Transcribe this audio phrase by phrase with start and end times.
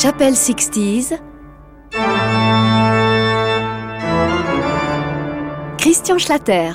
[0.00, 1.18] Chapelle 60s.
[5.76, 6.70] Christian Schlatter.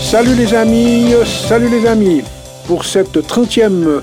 [0.00, 2.22] Salut les amis, salut les amis.
[2.66, 4.00] Pour cette 30e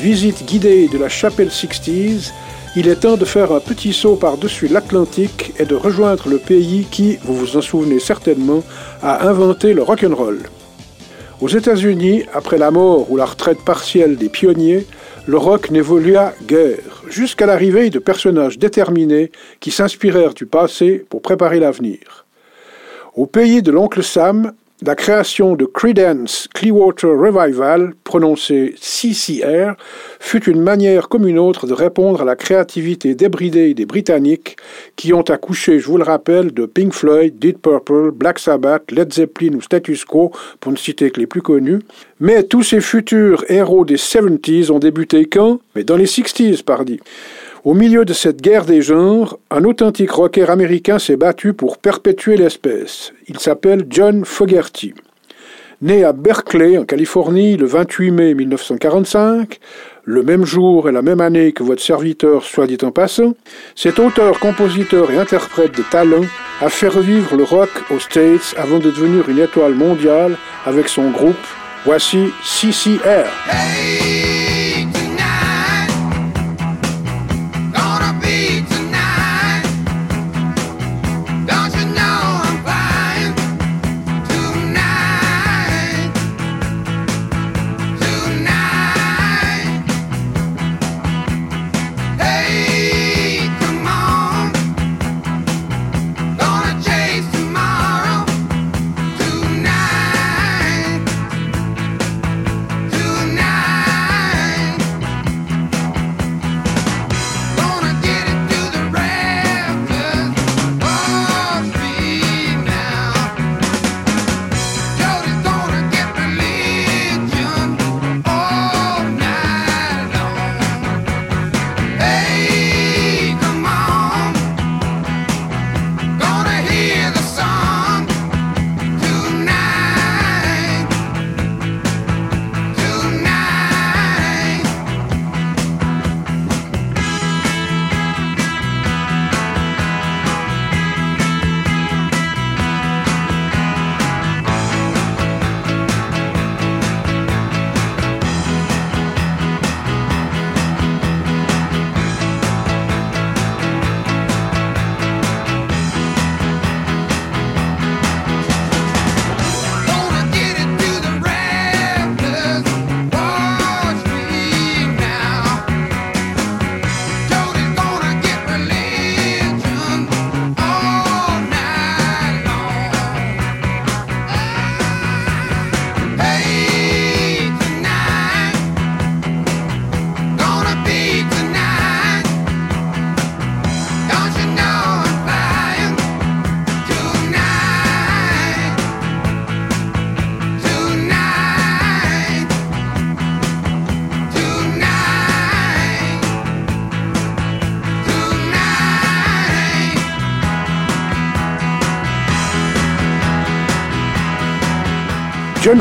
[0.00, 2.32] visite guidée de la Chapelle 60s,
[2.74, 6.86] il est temps de faire un petit saut par-dessus l'Atlantique et de rejoindre le pays
[6.90, 8.62] qui, vous vous en souvenez certainement,
[9.02, 10.48] a inventé le rock'n'roll.
[11.42, 14.86] Aux États-Unis, après la mort ou la retraite partielle des pionniers,
[15.28, 21.60] le rock n'évolua guère, jusqu'à l'arrivée de personnages déterminés qui s'inspirèrent du passé pour préparer
[21.60, 22.24] l'avenir.
[23.14, 29.72] Au pays de l'oncle Sam, la création de Credence Clearwater Revival, prononcée CCR,
[30.20, 34.56] fut une manière comme une autre de répondre à la créativité débridée des Britanniques
[34.94, 39.12] qui ont accouché, je vous le rappelle, de Pink Floyd, Deep Purple, Black Sabbath, Led
[39.12, 41.80] Zeppelin ou Status Quo, pour ne citer que les plus connus.
[42.20, 45.58] Mais tous ces futurs héros des 70s ont débuté quand?
[45.74, 47.00] Mais dans les 60s, pardi.
[47.68, 52.38] Au milieu de cette guerre des genres, un authentique rocker américain s'est battu pour perpétuer
[52.38, 53.12] l'espèce.
[53.26, 54.94] Il s'appelle John Fogerty.
[55.82, 59.58] Né à Berkeley, en Californie, le 28 mai 1945,
[60.04, 63.34] le même jour et la même année que votre serviteur, soit dit en passant,
[63.74, 66.24] cet auteur, compositeur et interprète de talent
[66.62, 71.10] a fait revivre le rock aux States avant de devenir une étoile mondiale avec son
[71.10, 71.36] groupe.
[71.84, 73.28] Voici CCR.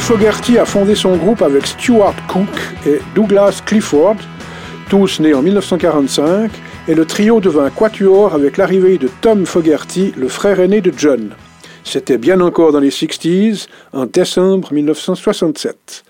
[0.07, 2.47] Fogerty a fondé son groupe avec Stuart Cook
[2.85, 4.15] et Douglas Clifford,
[4.89, 6.49] tous nés en 1945,
[6.87, 11.31] et le trio devint quatuor avec l'arrivée de Tom Fogerty, le frère aîné de John.
[11.83, 16.05] C'était bien encore dans les 60s, en décembre 1967.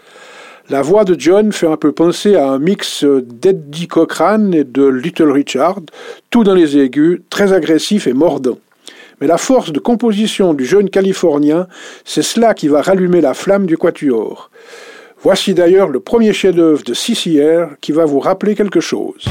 [0.69, 4.85] La voix de John fait un peu penser à un mix d'Eddie Cochran et de
[4.85, 5.79] Little Richard,
[6.29, 8.59] tout dans les aigus, très agressif et mordant.
[9.19, 11.67] Mais la force de composition du jeune Californien,
[12.05, 14.51] c'est cela qui va rallumer la flamme du quatuor.
[15.21, 19.25] Voici d'ailleurs le premier chef-d'œuvre de CCR qui va vous rappeler quelque chose.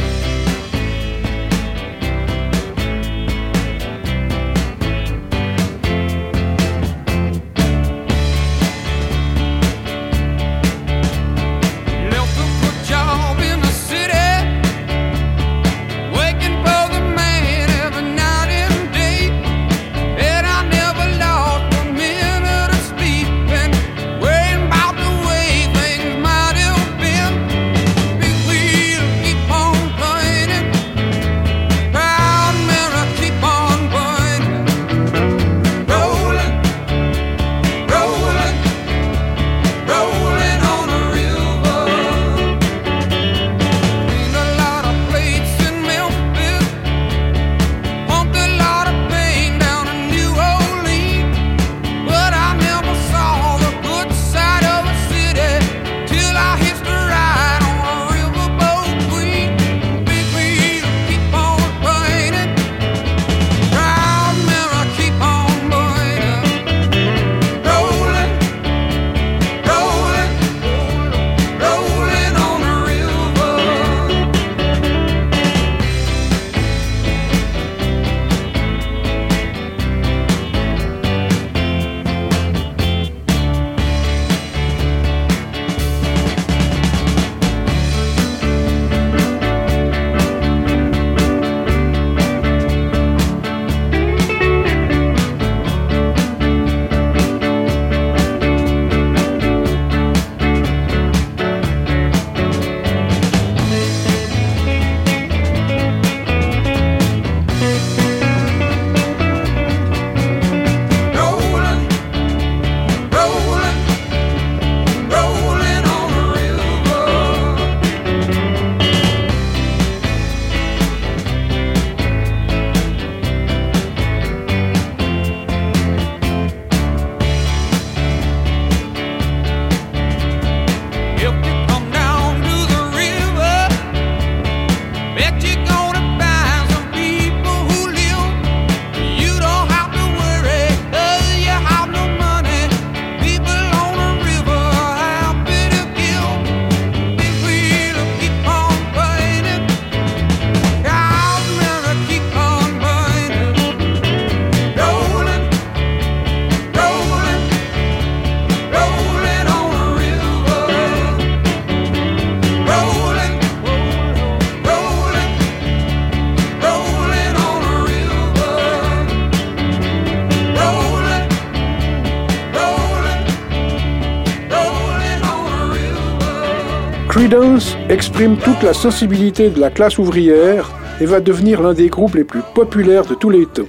[177.88, 182.24] Exprime toute la sensibilité de la classe ouvrière et va devenir l'un des groupes les
[182.24, 183.68] plus populaires de tous les temps.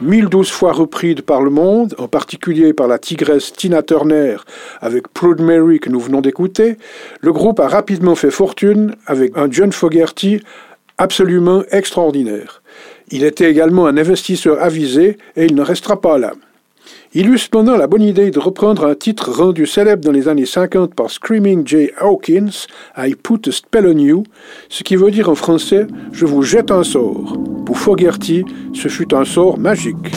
[0.00, 4.36] 1012 fois repris par le monde, en particulier par la tigresse Tina Turner
[4.80, 6.76] avec Proud Mary que nous venons d'écouter,
[7.20, 10.40] le groupe a rapidement fait fortune avec un John Fogerty
[10.96, 12.62] absolument extraordinaire.
[13.10, 16.32] Il était également un investisseur avisé et il ne restera pas là.
[17.12, 20.46] Il eut cependant la bonne idée de reprendre un titre rendu célèbre dans les années
[20.46, 22.66] 50 par Screaming Jay Hawkins,
[22.96, 24.22] I Put a Spell on You,
[24.68, 27.36] ce qui veut dire en français Je vous jette un sort.
[27.66, 28.44] Pour Fogerty,
[28.74, 30.10] ce fut un sort magique.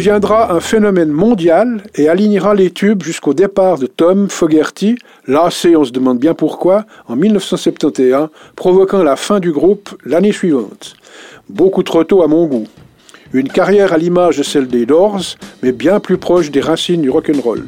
[0.00, 5.84] Deviendra un phénomène mondial et alignera les tubes jusqu'au départ de Tom Fogerty, lassé, on
[5.84, 10.94] se demande bien pourquoi, en 1971, provoquant la fin du groupe l'année suivante.
[11.50, 12.66] Beaucoup trop tôt à mon goût.
[13.34, 17.10] Une carrière à l'image de celle des Doors, mais bien plus proche des racines du
[17.10, 17.66] rock'n'roll.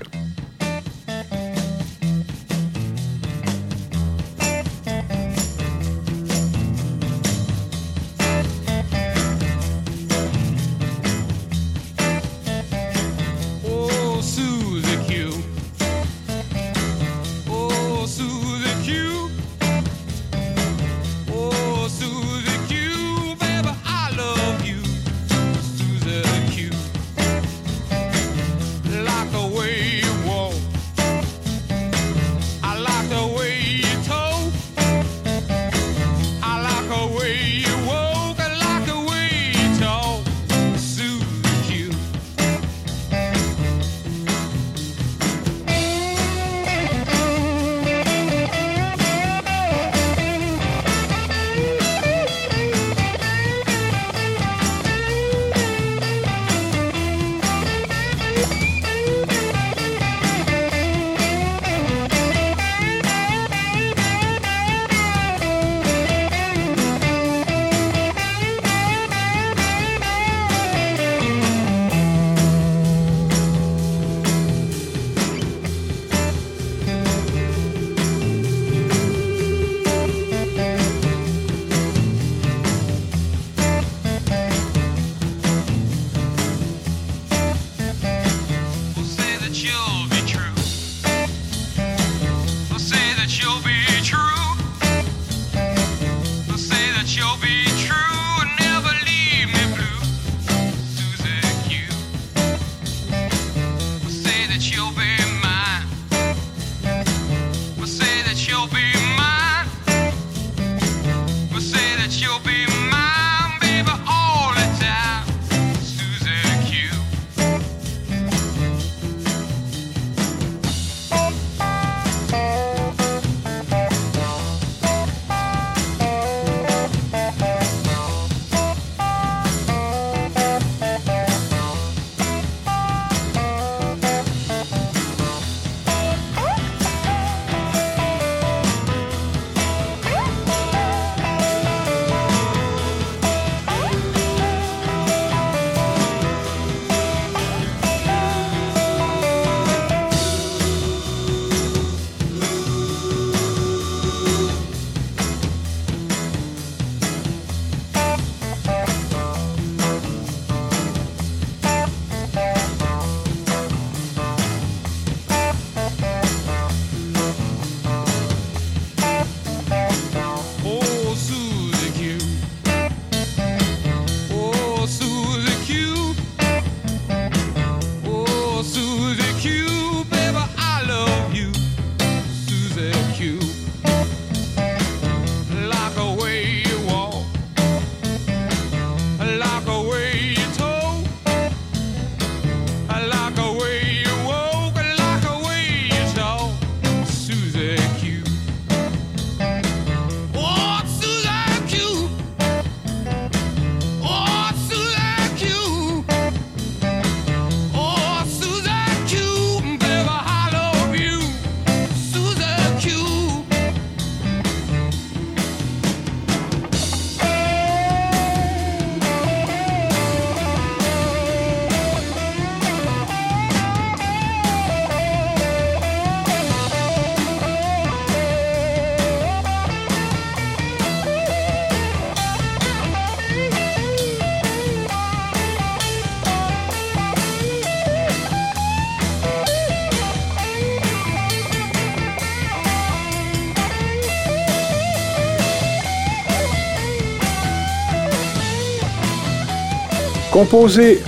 [250.42, 250.99] Composé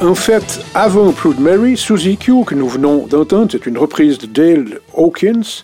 [0.00, 4.26] en fait avant Proud Mary, Suzy Q, que nous venons d'entendre, c'est une reprise de
[4.26, 5.62] Dale Hawkins.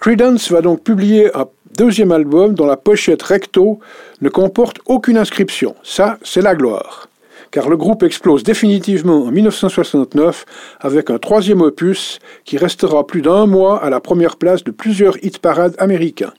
[0.00, 1.44] Credence va donc publier un
[1.76, 3.78] deuxième album dont la pochette recto
[4.22, 5.74] ne comporte aucune inscription.
[5.82, 7.10] Ça, c'est la gloire.
[7.50, 10.46] Car le groupe explose définitivement en 1969
[10.80, 15.22] avec un troisième opus qui restera plus d'un mois à la première place de plusieurs
[15.22, 16.32] hit parades américains.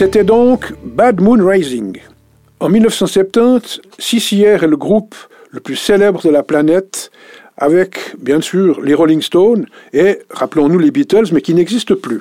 [0.00, 1.98] C'était donc Bad Moon Rising.
[2.58, 5.14] En 1970, CCR est le groupe
[5.50, 7.10] le plus célèbre de la planète,
[7.58, 12.18] avec bien sûr les Rolling Stones et, rappelons-nous, les Beatles, mais qui n'existent plus.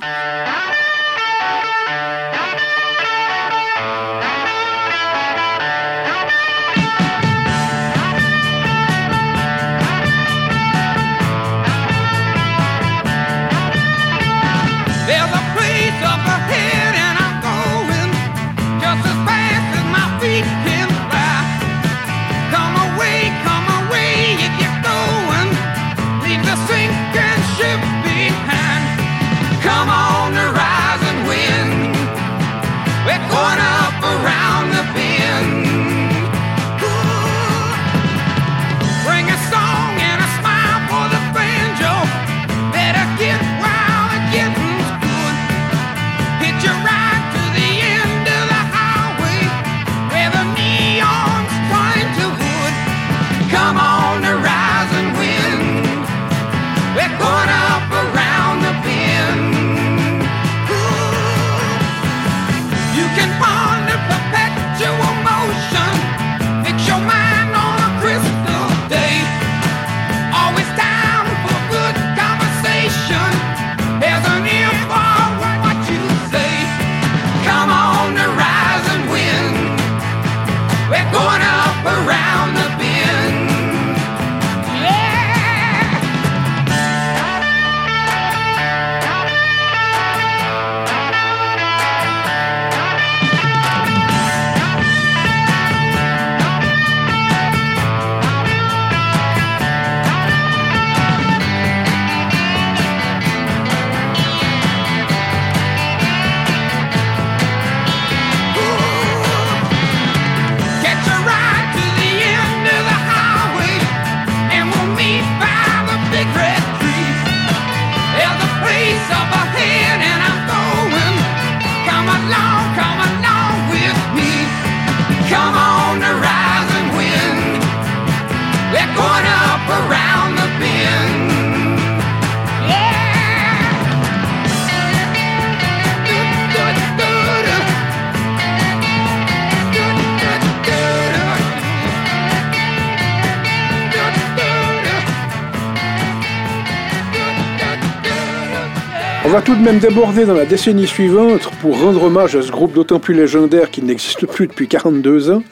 [149.29, 152.51] On va tout de même déborder dans la décennie suivante pour rendre hommage à ce
[152.51, 155.43] groupe d'autant plus légendaire qu'il n'existe plus depuis 42 ans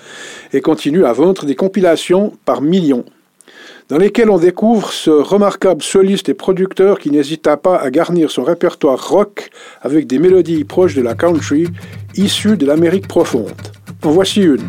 [0.52, 3.06] et continue à vendre des compilations par millions,
[3.90, 8.44] dans lesquelles on découvre ce remarquable soliste et producteur qui n'hésita pas à garnir son
[8.44, 9.52] répertoire rock
[9.84, 11.68] avec des mélodies proches de la country
[12.16, 13.54] issues de l'Amérique profonde.
[14.04, 14.68] En voici une.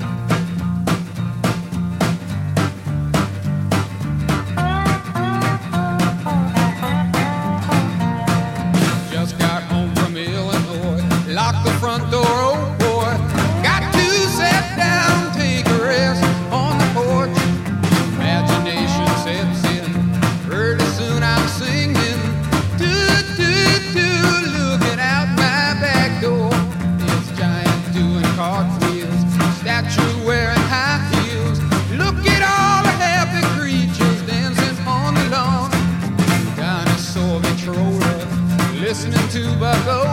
[39.75, 40.08] struggle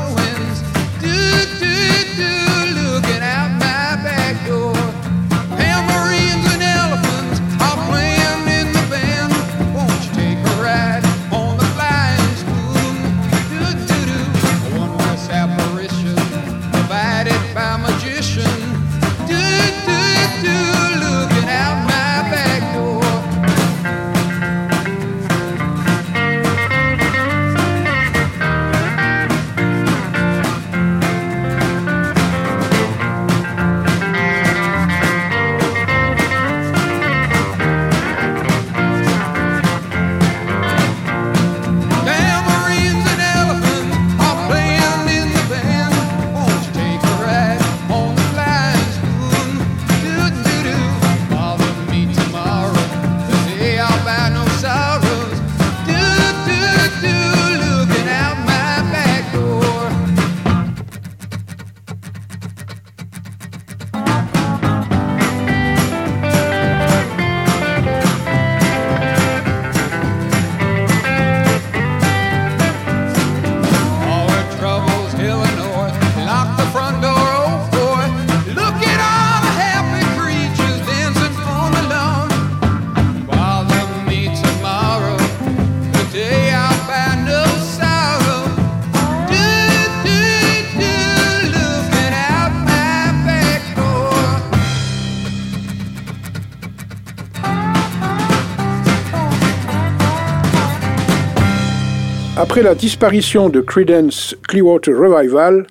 [102.56, 105.68] Après la disparition de Credence Clearwater Revival,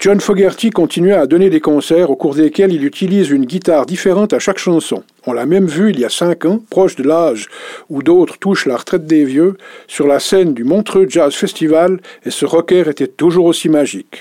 [0.00, 4.32] John Fogerty continue à donner des concerts au cours desquels il utilise une guitare différente
[4.32, 5.04] à chaque chanson.
[5.28, 7.46] On l'a même vu il y a cinq ans, proche de l'âge
[7.90, 12.32] où d'autres touchent la retraite des vieux, sur la scène du Montreux Jazz Festival, et
[12.32, 14.20] ce rocker était toujours aussi magique.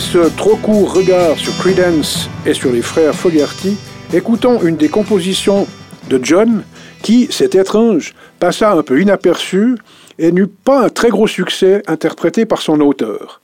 [0.00, 3.76] Ce trop court regard sur Credence et sur les frères Fogerty,
[4.14, 5.66] écoutons une des compositions
[6.08, 6.62] de John
[7.02, 9.76] qui, c'est étrange, passa un peu inaperçu
[10.18, 13.42] et n'eut pas un très gros succès interprété par son auteur,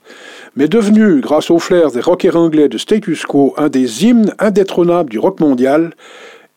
[0.55, 5.11] mais devenu, grâce aux flair des rockers anglais de Status Quo, un des hymnes indétrônables
[5.11, 5.93] du rock mondial,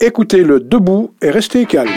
[0.00, 1.90] écoutez-le debout et restez calme.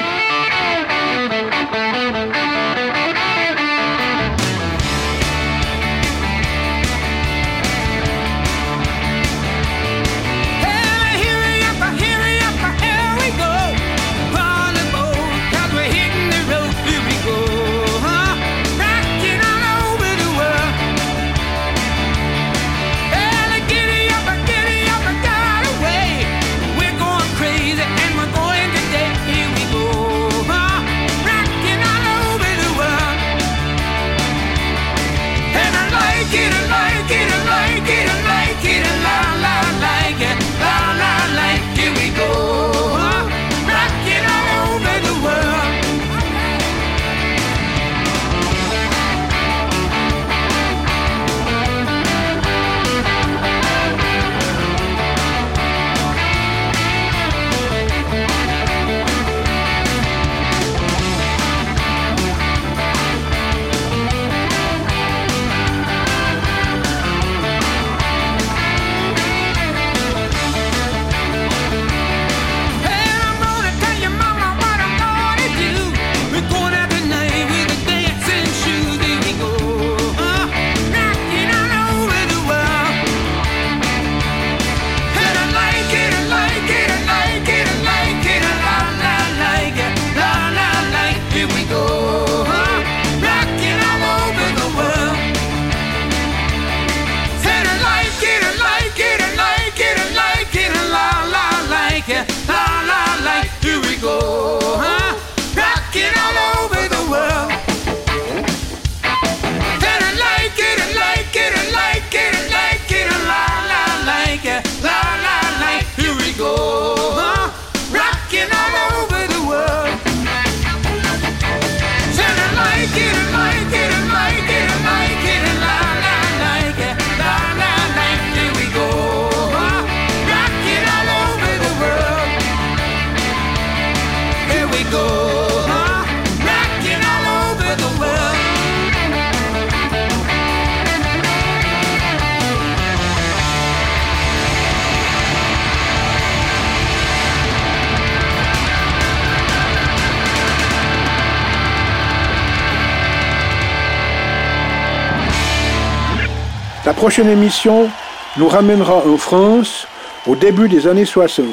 [157.04, 157.89] Prochaine émission
[158.38, 159.88] nous ramènera en France
[160.26, 161.46] au début des années 60.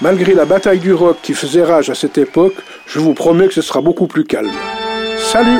[0.00, 2.54] Malgré la bataille du rock qui faisait rage à cette époque,
[2.86, 4.52] je vous promets que ce sera beaucoup plus calme.
[5.16, 5.58] Salut